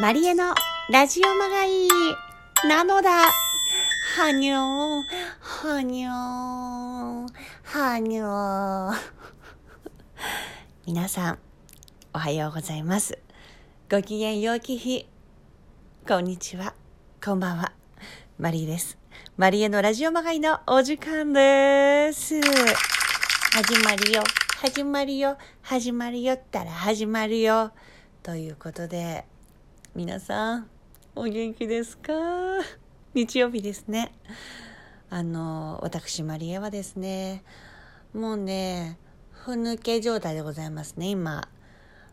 [0.00, 0.54] マリエの
[0.90, 1.88] ラジオマガイ
[2.68, 3.32] なのだ。
[4.16, 5.02] はにょー、
[5.40, 7.26] はにょー、
[7.64, 8.94] はにょー。
[10.86, 11.38] 皆さん、
[12.14, 13.18] おはようございます。
[13.90, 15.08] ご機嫌ようき日。
[16.06, 16.74] こんにちは。
[17.20, 17.72] こんばんは。
[18.38, 18.96] マリエです。
[19.36, 22.40] マリエのラジオマガイのお時間です。
[22.40, 24.22] 始まるよ。
[24.60, 25.36] 始まるよ。
[25.60, 27.72] 始まるよったら始まるよ。
[28.22, 29.24] ということで、
[29.94, 30.70] 皆さん、
[31.16, 32.12] お元気ですか？
[33.14, 34.12] 日曜日ですね。
[35.08, 37.42] あの、私、マリエはですね、
[38.12, 38.98] もうね、
[39.30, 41.48] ふぬけ状態でございますね、今。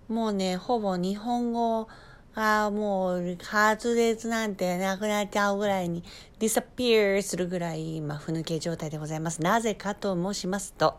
[0.07, 1.87] もうね、ほぼ日本語
[2.33, 6.03] がもう滑舌なんてなくなっちゃうぐらいに
[6.39, 9.41] disappear するぐらい今、ふぬけ状態でございます。
[9.41, 10.97] なぜかと申しますと、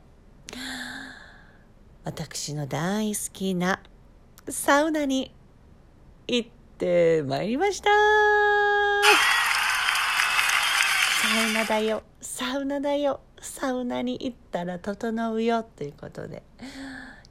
[2.05, 3.80] 私の大好きな
[4.49, 5.35] サウナに
[6.29, 7.89] 行っててまいりました。
[11.23, 12.02] サウナだよ。
[12.21, 13.21] サウナだよ。
[13.41, 15.63] サウナに行ったら整うよ。
[15.63, 16.43] ということで。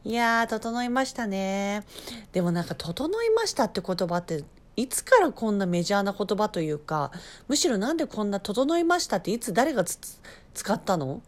[0.03, 1.83] いやー整いましたね。
[2.31, 4.43] でもなんか「整いました」って言葉って
[4.75, 7.11] いつからこんなメジャーな言葉というか
[7.47, 11.21] むしろなんでこんな「整いました」っていつ誰が使ったの？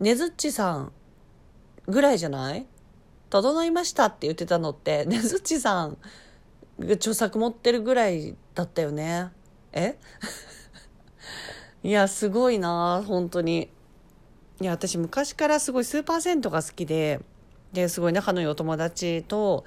[0.00, 0.92] ねずっちさん
[1.86, 2.66] ぐらいじゃない？
[3.30, 5.98] 整いましたって言ってたのってねずっちさん
[6.80, 9.30] 著作持ってるぐらいだったよね。
[9.72, 9.96] え？
[11.82, 13.70] いやすごいな本当に。
[14.60, 17.20] いや私昔からすごいスーパー銭湯が好きで。
[17.72, 19.64] ですごい仲のいいお友達と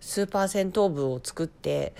[0.00, 1.92] スーパー銭湯部を作って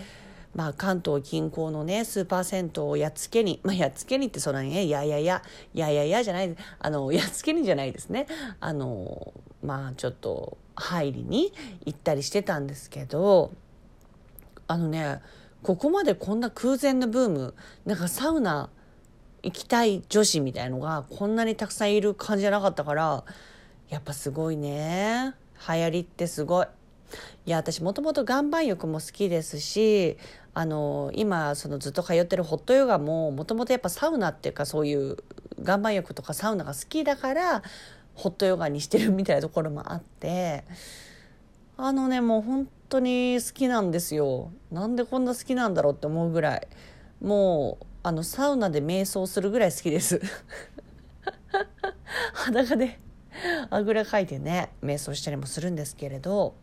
[0.55, 5.43] まあ、関東近郊のねスーパー銭湯をやっつけに、まあ、やっつけにってそんなにねいやいやいや
[5.75, 8.27] いやいやいやじゃないあのやっつけにじゃないですね。
[8.59, 11.53] あのまあちょっと入りに
[11.85, 13.53] 行ったりしてたんですけど
[14.69, 15.21] あのね
[15.63, 18.71] ここまでこんな空前のブームなんかサウナ
[19.43, 23.25] 行きたい女子みたいのがこんなにたくさんいる感じじゃなかったから
[23.89, 25.35] やっぱすごいね
[25.69, 26.67] 流行りってすごい。
[27.47, 30.19] いや私もともと岩盤浴も好きですし
[30.53, 35.17] あの今そのずっと通ってるホットヨガももともとやっぱサウナっていうかそういう
[35.59, 37.63] 岩盤浴とかサウナが好きだから
[38.15, 40.65] ホットヨガにしてるみたいなところもあって
[41.79, 44.53] あのねもう本当に好きなんですよ。
[44.71, 46.69] なんでこんな好きなんだろうって思うぐらい。
[47.21, 50.21] もうあのサウナで瞑想するぐらい好きです。
[52.33, 52.99] 裸で
[53.71, 56.55] あぐらかいてね瞑想したりもするんですけれど。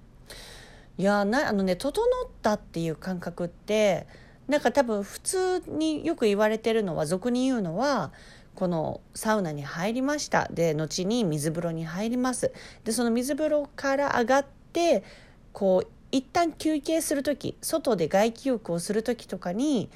[0.97, 4.07] いやなあのね整ったっていう感覚って
[4.47, 8.13] なんか多分普通によく言われてるのは俗に言うのは
[8.53, 10.47] このサウナに入りました。
[10.49, 12.53] で後に水風呂に入ります。
[12.85, 15.03] でその水風呂から上がって
[15.51, 19.89] こう一旦休憩する時外で外気浴をする時とかに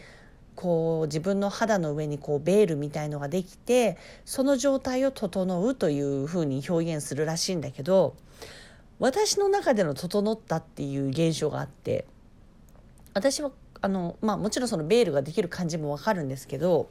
[0.54, 8.18] こう自分の肌の上にこうベールみたいのができてその状態を整うというふうに表現するらしいんだけど
[9.00, 12.06] 私の中での整ったっていう現象があって
[13.14, 16.90] 私はあの、まあ、もちろんそのベールができる感じもわかるんですけど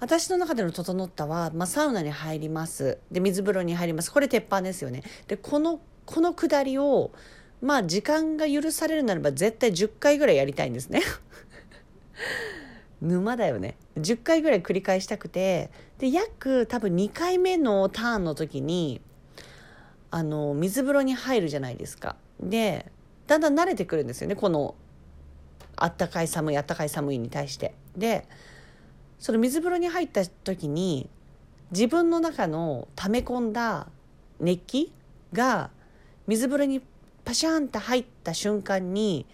[0.00, 2.98] 私の中での整ったは、まあ、サウナに入ります。
[3.12, 4.12] で水風呂に入ります。
[4.12, 5.02] これ鉄板ですよね。
[5.26, 7.12] でこのこの下りを
[7.60, 11.02] まあ時間が許されるならば絶対10回ぐらいやりたいんですね。
[13.00, 13.76] 沼だよね。
[13.96, 15.70] 10回ぐらい繰り返したくて。
[15.98, 19.00] で約多分2回目のターンの時に
[20.10, 22.16] あの水風呂に入るじゃないですか。
[22.40, 22.90] で
[23.26, 24.36] だんだん慣れてくるんですよね。
[24.36, 24.74] この
[25.76, 27.74] あったかい寒いあったかい寒いに対して。
[27.96, 28.26] で
[29.18, 31.08] その水風呂に入った時に
[31.70, 33.88] 自分の中の溜め込んだ
[34.38, 34.92] 熱気
[35.32, 35.70] が
[36.26, 36.82] 水風呂に
[37.26, 39.26] パシャンって入った瞬間に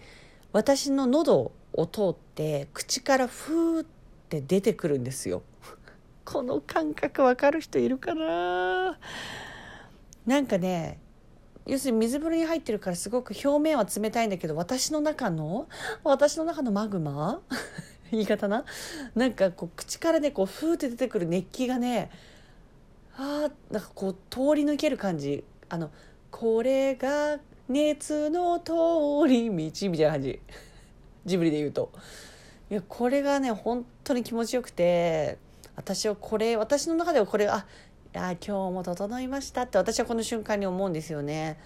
[0.51, 3.85] 私の喉を通って口からフーっ
[4.29, 5.43] て出てくるんですよ。
[6.25, 8.97] この感覚わかる人いるかな？
[10.25, 10.99] なんかね
[11.67, 15.67] 要するに水風呂に入ってるからすごく表面は冷たいんだけど私の中の
[16.03, 17.41] 私の中のマグマ？
[18.11, 18.65] 言い方な？
[19.13, 22.09] なんかこう口からねこうふーって出てくる熱気がね
[23.15, 25.43] あーなんかこう通り抜ける感じ。
[25.69, 25.91] あの
[26.31, 27.39] これが
[27.69, 28.73] 熱の通
[29.27, 30.39] り道みたいな感じ。
[31.25, 31.91] ジブリで言うと。
[32.69, 35.37] いやこれがね本当に気持ちよくて
[35.75, 37.65] 私はこれ私の中ではこれあ
[38.15, 41.57] あ今日も整いましたって私はこの瞬間に思うんですよね。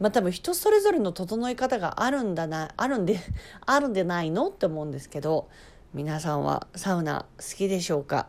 [0.00, 3.18] まあ多分人それぞれの整い方があるんだなあるんで
[3.66, 5.48] あるんでないのって思うんですけど
[5.94, 8.28] 皆さんはサウナ好きでしょうか？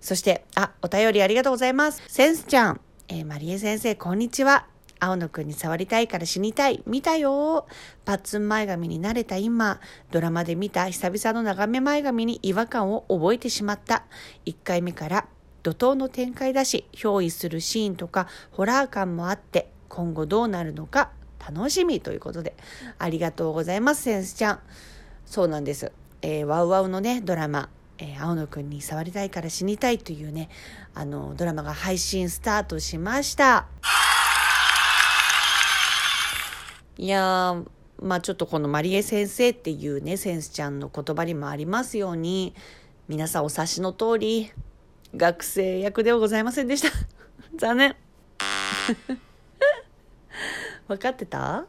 [0.00, 2.02] そしてあお便りありがとうございます。
[2.08, 4.66] センスちゃん、えー、マリエ先生こんにちは。
[5.00, 6.82] 青野くんに触りたいから死にたい。
[6.86, 7.66] 見たよ。
[8.04, 9.80] パッツン前髪に慣れた今、
[10.10, 14.04] ドラマで見た久々の長め前髪に違和感を覚えてしまった。
[14.44, 15.26] 1回目から
[15.62, 22.54] 怒涛の展開だし、憑依するシーンとかホラー感もあって、今後どうなるのか楽しみということで、
[22.98, 24.60] ありがとうございます、センスちゃん。
[25.24, 25.92] そうなんです。
[26.22, 30.50] えー、ワウワウのね、ドラマ、えー、青野くんに触りたいから死にたいというね、
[30.94, 33.66] あの、ドラマが配信スタートしました。
[36.98, 37.66] いやー、
[38.02, 42.54] まあちょっとこのマリエ先生っていうね、センスちゃんの言葉にもありますように、
[43.08, 44.52] 皆さんお察しの通り、
[45.16, 46.88] 学生役ではございませんでした。
[47.56, 47.96] 残念。
[50.88, 51.66] 分かってた？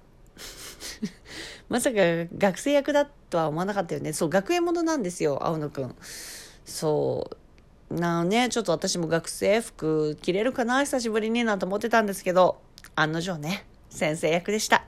[1.70, 1.98] まさか
[2.38, 4.14] 学生役だとは思わなかったよね。
[4.14, 5.96] そう、学園ものなんですよ、青野くん。
[6.66, 7.30] そ
[7.90, 7.94] う。
[7.94, 10.84] なのね、ちょっと私も学生服着れるかな？
[10.84, 12.62] 久しぶりになんて思ってたんですけど、
[12.96, 14.86] 案の定ね、先生役でした。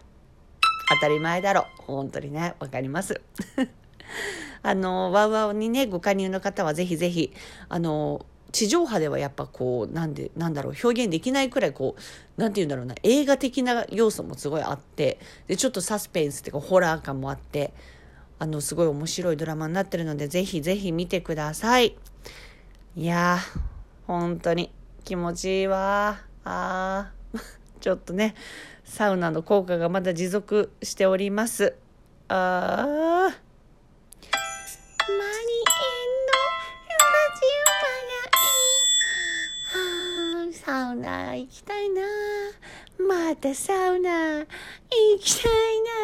[0.89, 1.67] 当たり前だろ。
[1.77, 3.21] 本当にね、わかります。
[4.61, 7.33] あの、ワウワウにね、ご加入の方はぜひぜひ、
[7.69, 17.73] あの、地上波ではやっぱこう、なんで、なんだろう、表現できないくらいこう、なんて言うんだろうな、映画的な要素もすごいあって、で、ちょっとサスペンスっていうかホラー感もあって、
[18.39, 21.97] あの、すごい面白いドラマになってるので、ぜひぜひ見てください。
[22.95, 23.59] いやー、
[24.05, 24.71] 本当に
[25.03, 27.39] 気持ちいいわあー、
[27.83, 28.33] ちょっとね、
[28.85, 31.75] サウナの効果がまだ持続しております。
[32.29, 32.87] あー。
[32.87, 33.35] マリエン
[36.25, 36.31] の
[37.11, 37.43] ラジ
[40.45, 40.53] オい。
[40.53, 42.03] サウナ行きたいな。
[43.05, 44.47] またサウナ行
[45.19, 45.51] きたい
[45.81, 46.02] な。